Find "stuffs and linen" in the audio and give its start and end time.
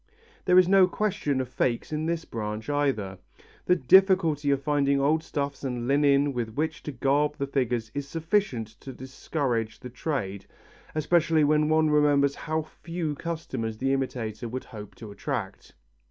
5.23-6.33